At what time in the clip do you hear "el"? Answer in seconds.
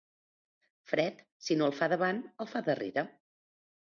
1.71-1.77, 2.45-2.51